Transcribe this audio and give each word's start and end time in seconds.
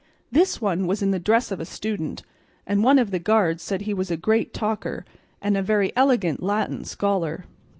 This 0.31 0.59
one 0.59 0.87
was 0.87 1.03
in 1.03 1.11
the 1.11 1.19
dress 1.19 1.51
of 1.51 1.59
a 1.59 1.63
student, 1.65 2.23
and 2.65 2.83
one 2.83 2.97
of 2.97 3.11
the 3.11 3.19
guards 3.19 3.61
said 3.61 3.81
he 3.81 3.93
was 3.93 4.09
a 4.09 4.17
great 4.17 4.51
talker 4.51 5.05
and 5.43 5.55
a 5.55 5.61
very 5.61 5.93
elegant 5.95 6.41
Latin 6.41 6.83
scholar. 6.85 7.45